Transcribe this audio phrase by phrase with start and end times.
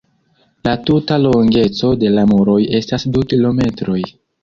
[0.67, 4.05] La tuta longeco de la muroj estas du kilometroj.